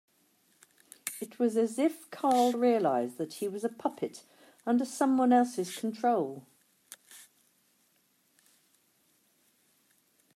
It 1.19 1.37
was 1.37 1.55
as 1.57 1.77
if 1.77 2.09
Carl 2.09 2.53
realised 2.53 3.19
that 3.19 3.33
he 3.33 3.47
was 3.47 3.63
a 3.63 3.69
puppet 3.69 4.23
under 4.65 4.83
someone 4.83 5.31
else's 5.31 5.75
control. 5.77 6.43